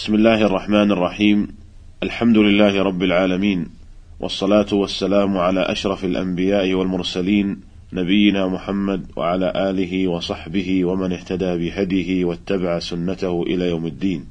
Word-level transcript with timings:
بسم 0.00 0.14
الله 0.14 0.46
الرحمن 0.46 0.92
الرحيم 0.92 1.48
الحمد 2.02 2.38
لله 2.38 2.82
رب 2.82 3.02
العالمين 3.02 3.66
والصلاة 4.20 4.66
والسلام 4.72 5.38
على 5.38 5.60
أشرف 5.60 6.04
الأنبياء 6.04 6.72
والمرسلين 6.74 7.60
نبينا 7.92 8.46
محمد 8.46 9.06
وعلى 9.16 9.52
آله 9.70 10.08
وصحبه 10.08 10.84
ومن 10.84 11.12
اهتدى 11.12 11.56
بهديه 11.56 12.24
واتبع 12.24 12.78
سنته 12.78 13.42
إلى 13.42 13.68
يوم 13.68 13.86
الدين. 13.86 14.26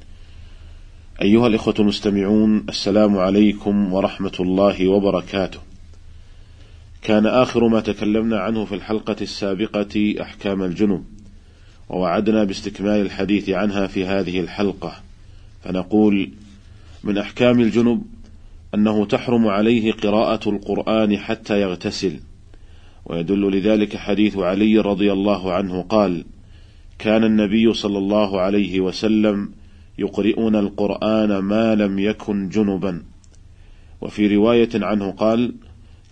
أيها 1.21 1.47
الإخوة 1.47 1.75
المستمعون 1.79 2.65
السلام 2.69 3.17
عليكم 3.17 3.93
ورحمة 3.93 4.37
الله 4.39 4.87
وبركاته. 4.87 5.59
كان 7.01 7.25
آخر 7.25 7.67
ما 7.67 7.79
تكلمنا 7.79 8.39
عنه 8.39 8.65
في 8.65 8.75
الحلقة 8.75 9.15
السابقة 9.21 10.15
أحكام 10.21 10.63
الجنب، 10.63 11.03
ووعدنا 11.89 12.43
باستكمال 12.43 13.01
الحديث 13.01 13.49
عنها 13.49 13.87
في 13.87 14.05
هذه 14.05 14.39
الحلقة، 14.39 15.08
فنقول: 15.69 16.29
من 17.03 17.17
أحكام 17.17 17.59
الجنب 17.59 18.01
أنه 18.75 19.05
تحرم 19.05 19.47
عليه 19.47 19.91
قراءة 19.91 20.49
القرآن 20.49 21.17
حتى 21.17 21.61
يغتسل، 21.61 22.19
ويدل 23.05 23.57
لذلك 23.57 23.97
حديث 23.97 24.37
علي 24.37 24.79
رضي 24.79 25.11
الله 25.13 25.53
عنه 25.53 25.81
قال: 25.81 26.25
كان 26.99 27.23
النبي 27.23 27.73
صلى 27.73 27.97
الله 27.97 28.41
عليه 28.41 28.79
وسلم 28.79 29.51
يقرئون 29.97 30.55
القرآن 30.55 31.37
ما 31.37 31.75
لم 31.75 31.99
يكن 31.99 32.49
جنبا، 32.49 33.03
وفي 34.01 34.35
رواية 34.35 34.69
عنه 34.75 35.11
قال: 35.11 35.53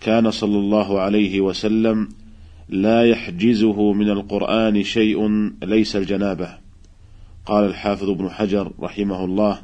كان 0.00 0.30
صلى 0.30 0.58
الله 0.58 1.00
عليه 1.00 1.40
وسلم 1.40 2.08
لا 2.68 3.04
يحجزه 3.04 3.92
من 3.92 4.10
القرآن 4.10 4.82
شيء 4.82 5.50
ليس 5.62 5.96
الجنابة. 5.96 6.67
قال 7.48 7.64
الحافظ 7.64 8.10
ابن 8.10 8.30
حجر 8.30 8.72
رحمه 8.80 9.24
الله: 9.24 9.58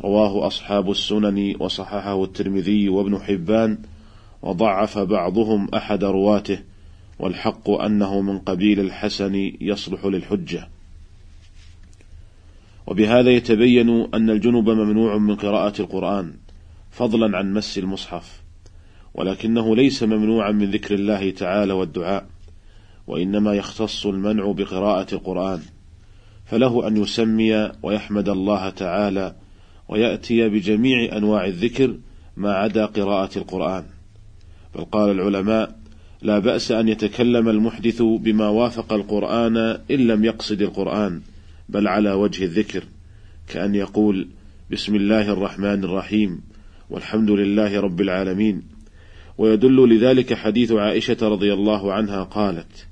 رواه 0.00 0.46
أصحاب 0.46 0.90
السنن 0.90 1.54
وصححه 1.60 2.24
الترمذي 2.24 2.88
وابن 2.88 3.18
حبان 3.18 3.78
وضعف 4.42 4.98
بعضهم 4.98 5.68
أحد 5.74 6.04
رواته 6.04 6.58
والحق 7.18 7.70
أنه 7.70 8.20
من 8.20 8.38
قبيل 8.38 8.80
الحسن 8.80 9.52
يصلح 9.60 10.04
للحجة. 10.04 10.68
وبهذا 12.86 13.30
يتبين 13.30 14.08
أن 14.14 14.30
الجنب 14.30 14.70
ممنوع 14.70 15.18
من 15.18 15.36
قراءة 15.36 15.80
القرآن 15.80 16.34
فضلا 16.90 17.38
عن 17.38 17.52
مس 17.52 17.78
المصحف 17.78 18.42
ولكنه 19.14 19.76
ليس 19.76 20.02
ممنوعا 20.02 20.50
من 20.50 20.70
ذكر 20.70 20.94
الله 20.94 21.30
تعالى 21.30 21.72
والدعاء 21.72 22.26
وإنما 23.06 23.54
يختص 23.54 24.06
المنع 24.06 24.52
بقراءة 24.52 25.14
القرآن. 25.14 25.62
فله 26.46 26.88
أن 26.88 26.96
يسمي 26.96 27.72
ويحمد 27.82 28.28
الله 28.28 28.70
تعالى 28.70 29.34
ويأتي 29.88 30.48
بجميع 30.48 31.16
أنواع 31.16 31.46
الذكر 31.46 31.96
ما 32.36 32.52
عدا 32.52 32.86
قراءة 32.86 33.38
القرآن. 33.38 33.84
بل 34.74 34.84
قال 34.84 35.10
العلماء 35.10 35.78
لا 36.22 36.38
بأس 36.38 36.72
أن 36.72 36.88
يتكلم 36.88 37.48
المحدث 37.48 38.02
بما 38.02 38.48
وافق 38.48 38.92
القرآن 38.92 39.56
إن 39.90 40.06
لم 40.06 40.24
يقصد 40.24 40.62
القرآن 40.62 41.20
بل 41.68 41.88
على 41.88 42.12
وجه 42.12 42.44
الذكر 42.44 42.84
كأن 43.48 43.74
يقول 43.74 44.28
بسم 44.70 44.94
الله 44.94 45.32
الرحمن 45.32 45.84
الرحيم 45.84 46.40
والحمد 46.90 47.30
لله 47.30 47.80
رب 47.80 48.00
العالمين. 48.00 48.62
ويدل 49.38 49.88
لذلك 49.88 50.34
حديث 50.34 50.72
عائشة 50.72 51.16
رضي 51.22 51.52
الله 51.52 51.92
عنها 51.92 52.22
قالت 52.22 52.86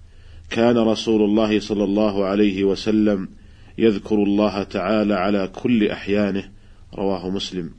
كان 0.50 0.78
رسول 0.78 1.22
الله 1.22 1.60
صلى 1.60 1.84
الله 1.84 2.24
عليه 2.24 2.64
وسلم 2.64 3.28
يذكر 3.78 4.22
الله 4.22 4.62
تعالى 4.62 5.14
على 5.14 5.50
كل 5.54 5.88
أحيانه 5.88 6.50
رواه 6.94 7.30
مسلم. 7.30 7.70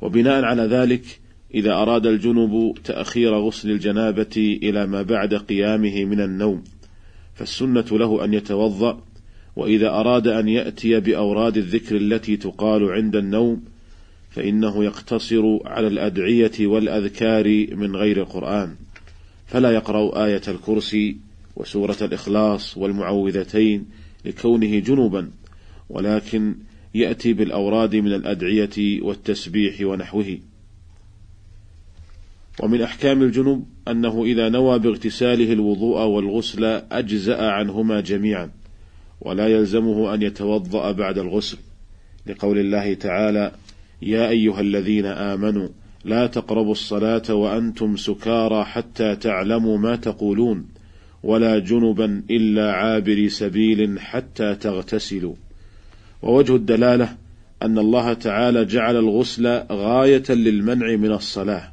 وبناء 0.00 0.44
على 0.44 0.62
ذلك 0.62 1.20
إذا 1.54 1.72
أراد 1.72 2.06
الجنب 2.06 2.74
تأخير 2.84 3.34
غسل 3.34 3.70
الجنابة 3.70 4.58
إلى 4.62 4.86
ما 4.86 5.02
بعد 5.02 5.34
قيامه 5.34 6.04
من 6.04 6.20
النوم 6.20 6.64
فالسنة 7.34 7.86
له 7.90 8.24
أن 8.24 8.34
يتوضأ 8.34 9.00
وإذا 9.56 9.88
أراد 9.88 10.28
أن 10.28 10.48
يأتي 10.48 11.00
بأوراد 11.00 11.56
الذكر 11.56 11.96
التي 11.96 12.36
تقال 12.36 12.92
عند 12.92 13.16
النوم 13.16 13.62
فإنه 14.30 14.84
يقتصر 14.84 15.58
على 15.64 15.86
الأدعية 15.86 16.66
والأذكار 16.66 17.66
من 17.76 17.96
غير 17.96 18.20
القرآن. 18.20 18.74
فلا 19.46 19.70
يقرأ 19.70 20.24
آية 20.24 20.42
الكرسي 20.48 21.16
وسورة 21.60 21.96
الإخلاص 22.02 22.76
والمعوذتين 22.76 23.86
لكونه 24.24 24.78
جنبا 24.78 25.30
ولكن 25.90 26.54
يأتي 26.94 27.32
بالأوراد 27.32 27.96
من 27.96 28.12
الأدعية 28.12 29.02
والتسبيح 29.02 29.80
ونحوه. 29.80 30.38
ومن 32.62 32.82
أحكام 32.82 33.22
الجنب 33.22 33.64
أنه 33.88 34.24
إذا 34.24 34.48
نوى 34.48 34.78
باغتساله 34.78 35.52
الوضوء 35.52 36.00
والغسل 36.00 36.64
أجزأ 36.92 37.50
عنهما 37.50 38.00
جميعا 38.00 38.50
ولا 39.20 39.48
يلزمه 39.48 40.14
أن 40.14 40.22
يتوضأ 40.22 40.92
بعد 40.92 41.18
الغسل. 41.18 41.58
لقول 42.26 42.58
الله 42.58 42.94
تعالى 42.94 43.52
يا 44.02 44.28
أيها 44.28 44.60
الذين 44.60 45.06
آمنوا 45.06 45.68
لا 46.04 46.26
تقربوا 46.26 46.72
الصلاة 46.72 47.34
وأنتم 47.34 47.96
سكارى 47.96 48.64
حتى 48.64 49.16
تعلموا 49.16 49.78
ما 49.78 49.96
تقولون 49.96 50.66
ولا 51.22 51.58
جنبا 51.58 52.22
إلا 52.30 52.72
عابري 52.72 53.28
سبيل 53.28 54.00
حتى 54.00 54.54
تغتسلوا. 54.54 55.34
ووجه 56.22 56.56
الدلالة 56.56 57.16
أن 57.62 57.78
الله 57.78 58.12
تعالى 58.12 58.64
جعل 58.64 58.96
الغسل 58.96 59.46
غاية 59.70 60.22
للمنع 60.28 60.96
من 60.96 61.12
الصلاة 61.12 61.72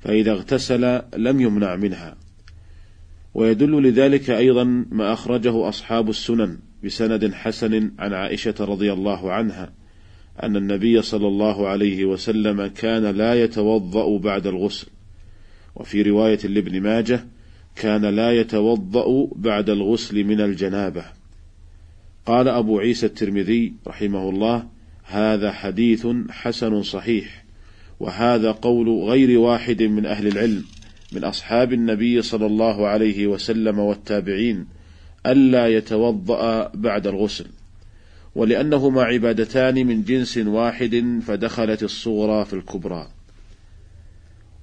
فإذا 0.00 0.32
اغتسل 0.32 1.02
لم 1.16 1.40
يمنع 1.40 1.76
منها. 1.76 2.16
ويدل 3.34 3.82
لذلك 3.82 4.30
أيضا 4.30 4.64
ما 4.90 5.12
أخرجه 5.12 5.68
أصحاب 5.68 6.10
السنن 6.10 6.58
بسند 6.84 7.34
حسن 7.34 7.90
عن 7.98 8.12
عائشة 8.12 8.54
رضي 8.60 8.92
الله 8.92 9.32
عنها 9.32 9.72
أن 10.42 10.56
النبي 10.56 11.02
صلى 11.02 11.28
الله 11.28 11.68
عليه 11.68 12.04
وسلم 12.04 12.66
كان 12.66 13.02
لا 13.02 13.42
يتوضأ 13.42 14.18
بعد 14.18 14.46
الغسل. 14.46 14.86
وفي 15.76 16.02
رواية 16.02 16.38
لابن 16.44 16.80
ماجه 16.80 17.26
كان 17.76 18.04
لا 18.04 18.32
يتوضأ 18.32 19.28
بعد 19.36 19.70
الغسل 19.70 20.24
من 20.24 20.40
الجنابة. 20.40 21.04
قال 22.26 22.48
أبو 22.48 22.78
عيسى 22.78 23.06
الترمذي 23.06 23.72
رحمه 23.86 24.28
الله 24.28 24.66
هذا 25.04 25.52
حديث 25.52 26.06
حسن 26.30 26.82
صحيح 26.82 27.44
وهذا 28.00 28.52
قول 28.52 28.88
غير 28.88 29.38
واحد 29.38 29.82
من 29.82 30.06
أهل 30.06 30.26
العلم 30.26 30.64
من 31.12 31.24
أصحاب 31.24 31.72
النبي 31.72 32.22
صلى 32.22 32.46
الله 32.46 32.86
عليه 32.86 33.26
وسلم 33.26 33.78
والتابعين 33.78 34.66
ألا 35.26 35.68
يتوضأ 35.68 36.70
بعد 36.74 37.06
الغسل 37.06 37.46
ولأنهما 38.34 39.02
عبادتان 39.02 39.86
من 39.86 40.02
جنس 40.02 40.38
واحد 40.38 41.20
فدخلت 41.26 41.82
الصغرى 41.82 42.44
في 42.44 42.52
الكبرى. 42.52 43.08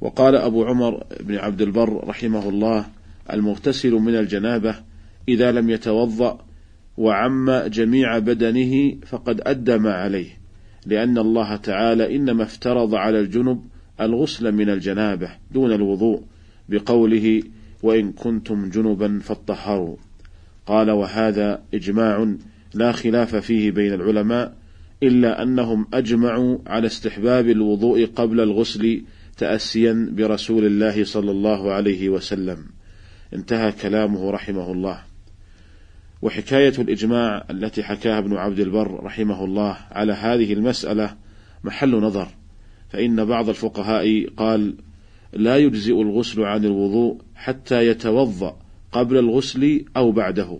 وقال 0.01 0.35
أبو 0.35 0.66
عمر 0.66 1.03
بن 1.19 1.35
عبد 1.35 1.61
البر 1.61 2.07
رحمه 2.07 2.49
الله 2.49 2.85
المغتسل 3.34 3.92
من 3.92 4.16
الجنابة 4.16 4.75
إذا 5.30 5.52
لم 5.52 5.69
يتوضأ 5.69 6.46
وعم 6.97 7.52
جميع 7.52 8.19
بدنه 8.19 8.96
فقد 9.06 9.42
أدى 9.46 9.78
ما 9.78 9.94
عليه 9.94 10.42
لأن 10.86 11.18
الله 11.18 11.56
تعالى 11.56 12.16
إنما 12.16 12.44
افترض 12.44 12.96
على 12.96 13.20
الجنب 13.20 13.62
الغسل 14.02 14.52
من 14.52 14.70
الجنابة 14.70 15.30
دون 15.52 15.72
الوضوء 15.72 16.22
بقوله 16.70 17.44
وإن 17.84 18.12
كنتم 18.12 18.70
جنبا 18.70 19.20
فاطهروا 19.20 19.96
قال 20.66 20.91
وهذا 20.91 21.64
إجماع 21.74 22.36
لا 22.74 22.91
خلاف 22.91 23.36
فيه 23.36 23.72
بين 23.72 23.94
العلماء 23.94 24.56
إلا 25.03 25.44
أنهم 25.44 25.88
أجمعوا 25.94 26.58
على 26.67 26.88
استحباب 26.88 27.50
الوضوء 27.50 28.05
قبل 28.05 28.40
الغسل 28.40 29.02
تأسيا 29.38 30.09
برسول 30.11 30.66
الله 30.66 31.03
صلى 31.03 31.32
الله 31.32 31.72
عليه 31.72 32.09
وسلم 32.09 32.58
انتهى 33.33 33.72
كلامه 33.72 34.31
رحمه 34.31 34.72
الله. 34.72 35.03
وحكاية 36.22 36.73
الإجماع 36.79 37.45
التي 37.49 37.83
حكاها 37.83 38.19
ابن 38.19 38.37
عبد 38.37 38.59
البر 38.59 39.03
رحمه 39.03 39.45
الله 39.45 39.78
على 39.91 40.13
هذه 40.13 40.53
المسألة 40.53 41.16
محل 41.63 41.95
نظر 41.95 42.28
فإن 42.89 43.25
بعض 43.25 43.49
الفقهاء 43.49 44.28
قال 44.37 44.75
لا 45.33 45.57
يجزئ 45.57 46.01
الغسل 46.01 46.41
عن 46.41 46.66
الوضوء 46.66 47.17
حتى 47.35 47.87
يتوضأ 47.87 48.57
قبل 48.91 49.17
الغسل 49.17 49.85
أو 49.97 50.11
بعده 50.11 50.59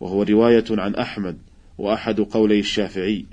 وهو 0.00 0.22
رواية 0.22 0.64
عن 0.70 0.94
أحمد 0.94 1.38
وأحد 1.78 2.20
قولي 2.20 2.60
الشافعي 2.60 3.26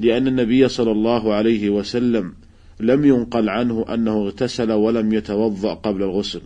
لأن 0.00 0.26
النبي 0.26 0.68
صلى 0.68 0.92
الله 0.92 1.34
عليه 1.34 1.70
وسلم 1.70 2.34
لم 2.80 3.04
ينقل 3.04 3.48
عنه 3.48 3.84
أنه 3.94 4.12
اغتسل 4.12 4.72
ولم 4.72 5.12
يتوضأ 5.12 5.74
قبل 5.74 6.02
الغسل. 6.02 6.42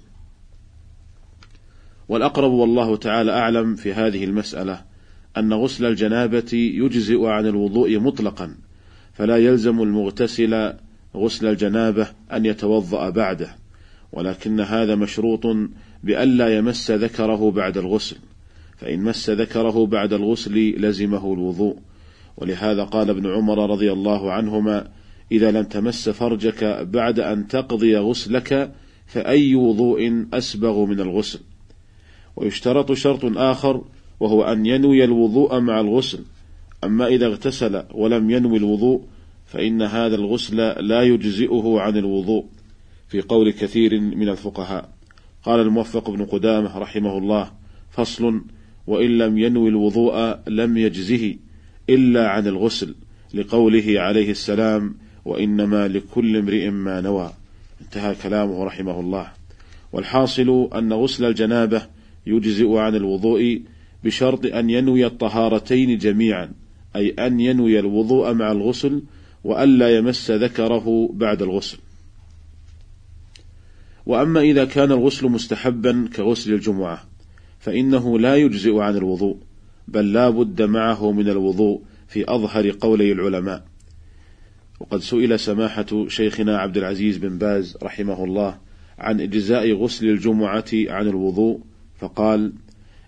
والأقرب 2.08 2.50
والله 2.50 2.96
تعالى 2.96 3.32
أعلم 3.32 3.74
في 3.74 3.92
هذه 3.92 4.24
المسألة 4.24 4.84
أن 5.36 5.52
غسل 5.52 5.84
الجنابة 5.84 6.52
يجزئ 6.52 7.26
عن 7.26 7.46
الوضوء 7.46 7.98
مطلقا 7.98 8.54
فلا 9.12 9.36
يلزم 9.36 9.82
المغتسل 9.82 10.72
غسل 11.16 11.46
الجنابة 11.46 12.08
أن 12.32 12.46
يتوضأ 12.46 13.10
بعده 13.10 13.56
ولكن 14.12 14.60
هذا 14.60 14.94
مشروط 14.94 15.46
بألا 16.04 16.58
يمس 16.58 16.90
ذكره 16.90 17.50
بعد 17.50 17.78
الغسل 17.78 18.16
فإن 18.76 19.02
مس 19.02 19.30
ذكره 19.30 19.86
بعد 19.86 20.12
الغسل 20.12 20.80
لزمه 20.80 21.32
الوضوء. 21.32 21.76
ولهذا 22.36 22.84
قال 22.84 23.10
ابن 23.10 23.26
عمر 23.26 23.70
رضي 23.70 23.92
الله 23.92 24.32
عنهما 24.32 24.88
إذا 25.32 25.50
لم 25.50 25.62
تمس 25.64 26.08
فرجك 26.08 26.64
بعد 26.92 27.20
أن 27.20 27.48
تقضي 27.48 27.96
غسلك 27.96 28.72
فأي 29.06 29.54
وضوء 29.54 30.26
أسبغ 30.32 30.84
من 30.84 31.00
الغسل. 31.00 31.40
ويشترط 32.36 32.92
شرط 32.92 33.24
آخر 33.24 33.84
وهو 34.20 34.42
أن 34.42 34.66
ينوي 34.66 35.04
الوضوء 35.04 35.60
مع 35.60 35.80
الغسل. 35.80 36.24
أما 36.84 37.06
إذا 37.06 37.26
اغتسل 37.26 37.82
ولم 37.94 38.30
ينوي 38.30 38.56
الوضوء 38.56 39.02
فإن 39.46 39.82
هذا 39.82 40.14
الغسل 40.14 40.56
لا 40.88 41.02
يجزئه 41.02 41.80
عن 41.80 41.96
الوضوء 41.96 42.44
في 43.08 43.20
قول 43.20 43.50
كثير 43.50 44.00
من 44.00 44.28
الفقهاء. 44.28 44.88
قال 45.42 45.60
الموفق 45.60 46.10
بن 46.10 46.24
قدامة 46.24 46.78
رحمه 46.78 47.18
الله 47.18 47.50
فصل 47.90 48.42
وإن 48.86 49.18
لم 49.18 49.38
ينوي 49.38 49.68
الوضوء 49.68 50.36
لم 50.48 50.78
يجزه 50.78 51.34
إلا 51.90 52.28
عن 52.28 52.46
الغسل 52.46 52.94
لقوله 53.34 54.00
عليه 54.00 54.30
السلام 54.30 54.94
وإنما 55.24 55.88
لكل 55.88 56.36
امرئ 56.36 56.70
ما 56.70 57.00
نوى. 57.00 57.30
انتهى 57.82 58.14
كلامه 58.22 58.64
رحمه 58.64 59.00
الله. 59.00 59.32
والحاصل 59.92 60.68
أن 60.74 60.92
غسل 60.92 61.24
الجنابة 61.24 61.82
يجزئ 62.26 62.76
عن 62.76 62.94
الوضوء 62.94 63.62
بشرط 64.04 64.46
أن 64.46 64.70
ينوي 64.70 65.06
الطهارتين 65.06 65.98
جميعا 65.98 66.52
أي 66.96 67.10
أن 67.10 67.40
ينوي 67.40 67.78
الوضوء 67.78 68.32
مع 68.32 68.52
الغسل 68.52 69.02
وألا 69.44 69.96
يمس 69.96 70.30
ذكره 70.30 71.10
بعد 71.12 71.42
الغسل. 71.42 71.78
وأما 74.06 74.40
إذا 74.40 74.64
كان 74.64 74.92
الغسل 74.92 75.26
مستحبا 75.28 76.08
كغسل 76.16 76.52
الجمعة 76.52 77.04
فإنه 77.58 78.18
لا 78.18 78.36
يجزئ 78.36 78.78
عن 78.78 78.96
الوضوء 78.96 79.36
بل 79.88 80.12
لا 80.12 80.30
بد 80.30 80.62
معه 80.62 81.12
من 81.12 81.28
الوضوء 81.28 81.82
في 82.08 82.24
أظهر 82.34 82.70
قولي 82.70 83.12
العلماء. 83.12 83.64
وقد 84.80 85.00
سئل 85.00 85.40
سماحة 85.40 86.08
شيخنا 86.08 86.58
عبد 86.58 86.76
العزيز 86.76 87.16
بن 87.16 87.38
باز 87.38 87.76
رحمه 87.82 88.24
الله 88.24 88.58
عن 88.98 89.20
إجزاء 89.20 89.72
غسل 89.72 90.06
الجمعة 90.06 90.64
عن 90.72 91.08
الوضوء 91.08 91.60
فقال 91.98 92.52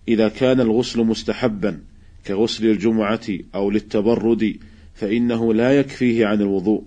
إذا 0.08 0.28
كان 0.28 0.60
الغسل 0.60 1.00
مستحبا 1.00 1.80
كغسل 2.26 2.66
الجمعة 2.66 3.28
أو 3.54 3.70
للتبرد 3.70 4.56
فإنه 4.94 5.54
لا 5.54 5.78
يكفيه 5.78 6.26
عن 6.26 6.40
الوضوء 6.40 6.82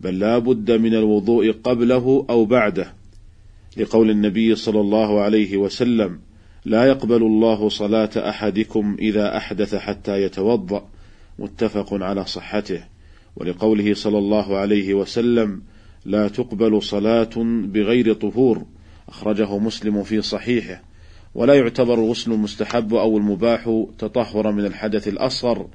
بل 0.00 0.18
لا 0.18 0.38
بد 0.38 0.70
من 0.70 0.94
الوضوء 0.94 1.52
قبله 1.52 2.26
أو 2.30 2.44
بعده. 2.44 2.92
لقول 3.76 4.10
النبي 4.10 4.54
صلى 4.54 4.80
الله 4.80 5.20
عليه 5.20 5.56
وسلم 5.56 6.18
لا 6.64 6.84
يقبل 6.84 7.22
الله 7.22 7.68
صلاة 7.68 8.10
أحدكم 8.16 8.96
إذا 8.98 9.36
أحدث 9.36 9.74
حتى 9.74 10.22
يتوضأ 10.22 10.88
متفق 11.38 11.94
على 11.94 12.26
صحته. 12.26 12.84
ولقوله 13.36 13.94
صلى 13.94 14.18
الله 14.18 14.56
عليه 14.56 14.94
وسلم 14.94 15.62
لا 16.04 16.28
تقبل 16.28 16.82
صلاة 16.82 17.30
بغير 17.64 18.12
طهور 18.12 18.66
أخرجه 19.08 19.58
مسلم 19.58 20.02
في 20.02 20.22
صحيحه. 20.22 20.82
ولا 21.34 21.54
يعتبر 21.54 21.94
الغسل 21.94 22.32
المستحب 22.32 22.94
أو 22.94 23.18
المباح 23.18 23.84
تطهرا 23.98 24.50
من 24.50 24.64
الحدث 24.64 25.08
الأصغر 25.08 25.66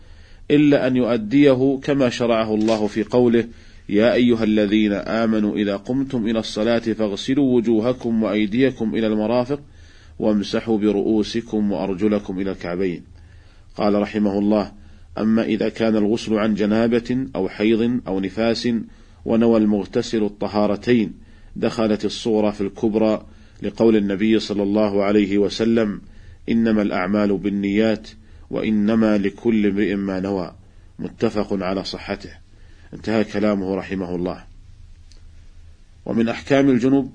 إلا 0.52 0.88
أن 0.88 0.96
يؤديه 0.96 1.80
كما 1.84 2.10
شرعه 2.10 2.54
الله 2.56 2.88
في 2.88 3.04
قوله 3.04 3.48
يا 3.90 4.14
أيها 4.14 4.44
الذين 4.44 4.94
آمنوا 4.94 5.56
إذا 5.56 5.76
قمتم 5.76 6.28
إلى 6.28 6.40
الصلاة 6.40 6.80
فاغسلوا 6.80 7.56
وجوهكم 7.56 8.24
وأيديكم 8.24 8.96
إلى 8.96 9.08
المرافق 9.08 9.60
وامسحوا 10.20 10.78
برؤوسكم 10.78 11.72
وأرجلكم 11.72 12.40
إلى 12.40 12.52
الكعبين. 12.52 13.04
قال 13.76 14.02
رحمه 14.02 14.40
الله 14.40 14.72
أما 15.18 15.44
إذا 15.44 15.70
كان 15.70 15.96
الغسل 15.96 16.34
عن 16.34 16.54
جنابة 16.54 17.28
أو 17.36 17.50
حيض 17.50 18.00
أو 18.08 18.20
نفاس 18.20 18.70
ونوى 19.26 19.58
المغتسل 19.58 20.24
الطهارتين 20.24 21.14
دخلت 21.56 22.06
الصورة 22.06 22.52
في 22.52 22.62
الكبرى 22.62 23.26
لقول 23.62 23.96
النبي 23.96 24.40
صلى 24.40 24.64
الله 24.64 25.04
عليه 25.04 25.38
وسلم 25.38 26.02
إنما 26.50 26.82
الأعمال 26.82 27.38
بالنيات 27.38 28.10
وإنما 28.50 29.18
لكل 29.18 29.66
امرئ 29.66 29.96
ما 29.96 30.20
نوى. 30.20 30.56
متفق 31.00 31.64
على 31.64 31.84
صحته. 31.84 32.32
انتهى 32.94 33.24
كلامه 33.24 33.76
رحمه 33.76 34.16
الله. 34.16 34.44
ومن 36.06 36.30
أحكام 36.30 36.70
الجنوب 36.70 37.14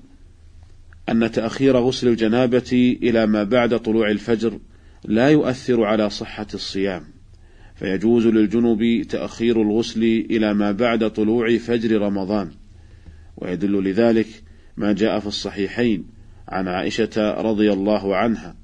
أن 1.09 1.31
تأخير 1.31 1.77
غسل 1.77 2.07
الجنابة 2.07 2.97
إلى 3.03 3.25
ما 3.25 3.43
بعد 3.43 3.79
طلوع 3.79 4.11
الفجر 4.11 4.59
لا 5.05 5.29
يؤثر 5.29 5.83
على 5.83 6.09
صحة 6.09 6.47
الصيام. 6.53 7.03
فيجوز 7.75 8.27
للجنوب 8.27 9.01
تأخير 9.09 9.61
الغسل 9.61 10.03
إلى 10.03 10.53
ما 10.53 10.71
بعد 10.71 11.09
طلوع 11.09 11.57
فجر 11.57 12.01
رمضان. 12.01 12.51
ويدل 13.37 13.83
لذلك 13.83 14.27
ما 14.77 14.93
جاء 14.93 15.19
في 15.19 15.27
الصحيحين 15.27 16.05
عن 16.53 16.67
عائشة 16.67 17.41
رضي 17.41 17.73
الله 17.73 18.15
عنها 18.15 18.55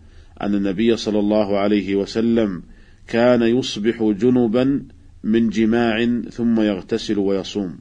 أن 0.42 0.56
النبي 0.56 0.98
صلى 0.98 1.20
الله 1.20 1.58
عليه 1.58 1.96
وسلم 1.96 2.64
كان 3.08 3.42
يصبح 3.42 4.04
جنبا 4.04 4.84
من 5.24 5.50
جماع 5.50 6.22
ثم 6.30 6.62
يغتسل 6.62 7.18
ويصوم. 7.18 7.78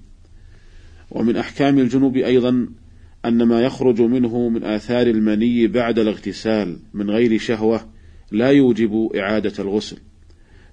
ومن 1.11 1.37
أحكام 1.37 1.79
الجنوب 1.79 2.17
أيضا 2.17 2.69
أن 3.25 3.43
ما 3.43 3.61
يخرج 3.63 4.01
منه 4.01 4.49
من 4.49 4.65
آثار 4.65 5.07
المني 5.07 5.67
بعد 5.67 5.99
الاغتسال 5.99 6.79
من 6.95 7.11
غير 7.11 7.39
شهوة 7.39 7.87
لا 8.33 8.51
يوجب 8.51 9.11
إعادة 9.17 9.53
الغسل. 9.59 9.97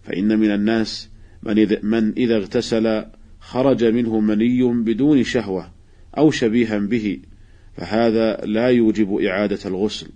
فإن 0.03 0.39
من 0.39 0.51
الناس 0.51 1.09
من 1.43 1.59
إذا, 1.59 1.79
من 1.83 2.13
إذا 2.17 2.37
اغتسل 2.37 3.05
خرج 3.39 3.83
منه 3.83 4.19
مني 4.19 4.63
بدون 4.63 5.23
شهوة 5.23 5.71
أو 6.17 6.31
شبيها 6.31 6.77
به 6.77 7.19
فهذا 7.77 8.35
لا 8.35 8.67
يوجب 8.67 9.15
إعادة 9.15 9.59
الغسل. 9.65 10.07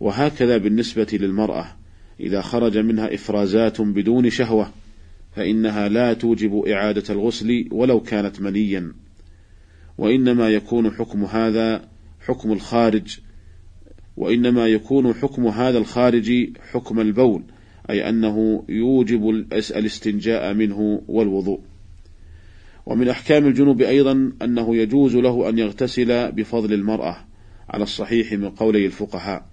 وهكذا 0.00 0.56
بالنسبة 0.56 1.06
للمرأة 1.12 1.76
إذا 2.20 2.40
خرج 2.40 2.78
منها 2.78 3.14
إفرازات 3.14 3.80
بدون 3.80 4.30
شهوة 4.30 4.72
فإنها 5.36 5.88
لا 5.88 6.12
توجب 6.14 6.64
إعادة 6.66 7.14
الغسل 7.14 7.68
ولو 7.70 8.00
كانت 8.00 8.40
منيا. 8.40 8.92
وإنما 9.98 10.48
يكون 10.48 10.90
حكم 10.90 11.24
هذا 11.24 11.88
حكم 12.20 12.52
الخارج 12.52 13.18
وإنما 14.16 14.66
يكون 14.66 15.14
حكم 15.14 15.46
هذا 15.46 15.78
الخارج 15.78 16.32
حكم 16.72 17.00
البول 17.00 17.42
أي 17.90 18.08
أنه 18.08 18.64
يوجب 18.68 19.28
الاستنجاء 19.52 20.54
منه 20.54 21.02
والوضوء. 21.08 21.60
ومن 22.88 23.08
أحكام 23.08 23.46
الجنوب 23.46 23.82
أيضا 23.82 24.32
أنه 24.42 24.76
يجوز 24.76 25.16
له 25.16 25.48
أن 25.48 25.58
يغتسل 25.58 26.32
بفضل 26.32 26.72
المرأة 26.72 27.16
على 27.68 27.82
الصحيح 27.82 28.32
من 28.32 28.50
قولي 28.50 28.86
الفقهاء. 28.86 29.46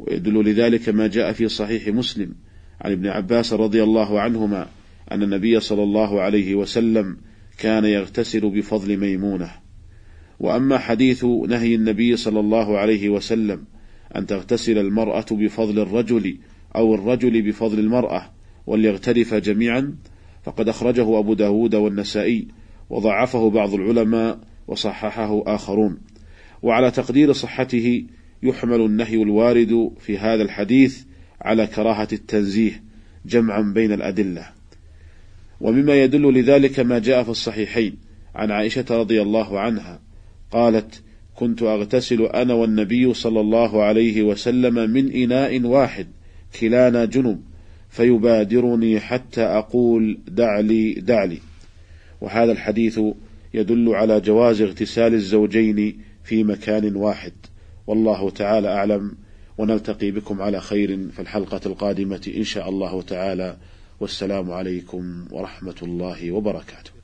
ويدل 0.00 0.44
لذلك 0.44 0.88
ما 0.88 1.06
جاء 1.06 1.32
في 1.32 1.48
صحيح 1.48 1.88
مسلم 1.88 2.34
عن 2.80 2.92
ابن 2.92 3.06
عباس 3.06 3.52
رضي 3.52 3.82
الله 3.82 4.20
عنهما 4.20 4.66
أن 5.12 5.22
النبي 5.22 5.60
صلى 5.60 5.82
الله 5.82 6.20
عليه 6.20 6.54
وسلم 6.54 7.16
كان 7.58 7.84
يغتسل 7.84 8.50
بفضل 8.50 8.96
ميمونة. 8.96 9.50
وأما 10.40 10.78
حديث 10.78 11.24
نهي 11.24 11.74
النبي 11.74 12.16
صلى 12.16 12.40
الله 12.40 12.78
عليه 12.78 13.08
وسلم 13.08 13.64
أن 14.16 14.26
تغتسل 14.26 14.78
المرأة 14.78 15.26
بفضل 15.30 15.78
الرجل 15.78 16.38
أو 16.76 16.94
الرجل 16.94 17.42
بفضل 17.42 17.78
المرأة 17.78 18.30
وليغترف 18.66 19.34
جميعا 19.34 19.94
فقد 20.44 20.68
أخرجه 20.68 21.18
أبو 21.18 21.34
داود 21.34 21.74
والنسائي 21.74 22.48
وضعفه 22.92 23.50
بعض 23.50 23.74
العلماء 23.74 24.38
وصححه 24.68 25.42
آخرون. 25.46 25.98
وعلى 26.62 26.90
تقدير 26.90 27.32
صحته 27.32 28.04
يحمل 28.42 28.80
النهي 28.80 29.22
الوارد 29.22 29.90
في 30.00 30.18
هذا 30.18 30.42
الحديث 30.42 31.02
على 31.40 31.66
كراهة 31.66 32.08
التنزيه 32.12 32.82
جمعا 33.26 33.72
بين 33.74 33.92
الأدلة. 33.92 34.46
ومما 35.60 36.02
يدل 36.02 36.34
لذلك 36.34 36.80
ما 36.80 36.98
جاء 36.98 37.22
في 37.22 37.28
الصحيحين 37.28 37.96
عن 38.34 38.50
عائشة 38.50 38.84
رضي 38.90 39.22
الله 39.22 39.60
عنها 39.60 40.00
قالت 40.50 41.02
كنت 41.34 41.62
أغتسل 41.62 42.22
أنا 42.22 42.54
والنبي 42.54 43.14
صلى 43.14 43.40
الله 43.40 43.82
عليه 43.82 44.22
وسلم 44.22 44.90
من 44.90 45.12
إناء 45.12 45.60
واحد 45.60 46.06
كلانا 46.60 47.04
جنب 47.04 47.40
فيبادرني 47.90 49.00
حتى 49.00 49.42
أقول 49.42 50.18
دع 50.28 50.60
لي 50.60 50.94
دع 50.94 51.24
لي. 51.24 51.38
وهذا 52.22 52.52
الحديث 52.52 53.00
يدل 53.54 53.94
على 53.94 54.20
جواز 54.20 54.62
اغتسال 54.62 55.14
الزوجين 55.14 56.00
في 56.24 56.44
مكان 56.44 56.96
واحد. 56.96 57.32
والله 57.86 58.30
تعالى 58.30 58.68
أعلم 58.68 59.12
ونلتقي 59.58 60.10
بكم 60.10 60.42
على 60.42 60.60
خير 60.60 61.08
في 61.10 61.22
الحلقة 61.22 61.60
القادمة 61.66 62.32
إن 62.36 62.44
شاء 62.44 62.68
الله 62.68 63.02
تعالى. 63.02 63.56
والسلام 64.00 64.50
عليكم 64.50 65.24
ورحمة 65.30 65.74
الله 65.82 66.32
وبركاته. 66.32 67.01